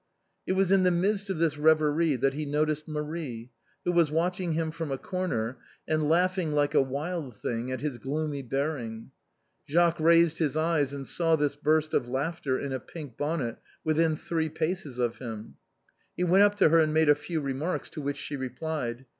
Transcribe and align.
It 0.47 0.53
was 0.53 0.71
in 0.71 0.81
the 0.81 0.89
midst 0.89 1.29
of 1.29 1.37
this 1.37 1.59
reverie 1.59 2.15
that 2.15 2.33
he 2.33 2.43
noticed 2.43 2.87
Marie, 2.87 3.51
who 3.85 3.91
was 3.91 4.09
watching 4.09 4.53
him 4.53 4.71
from 4.71 4.91
a 4.91 4.97
corner, 4.97 5.59
and 5.87 6.09
laughing 6.09 6.53
like 6.53 6.73
a 6.73 6.81
wild 6.81 7.35
thing 7.37 7.71
at 7.71 7.81
his 7.81 7.99
gloomy 7.99 8.41
bearing. 8.41 9.11
Jacqu 9.69 9.99
raised 10.01 10.39
his 10.39 10.57
eyes 10.57 10.91
and 10.91 11.05
saw 11.05 11.35
this 11.35 11.55
burst 11.55 11.93
of 11.93 12.09
laughter 12.09 12.57
in 12.57 12.73
a 12.73 12.79
pink 12.79 13.15
bonnet 13.15 13.57
within 13.83 14.15
three 14.15 14.49
paces 14.49 14.97
of 14.97 15.19
him. 15.19 15.57
He 16.17 16.23
went 16.23 16.45
up 16.45 16.55
to 16.55 16.69
her 16.69 16.79
and 16.79 16.91
made 16.95 17.07
a 17.09 17.13
few 17.13 17.39
remarks, 17.39 17.87
to 17.91 18.01
which 18.01 18.17
she 18.17 18.35
replied. 18.35 19.05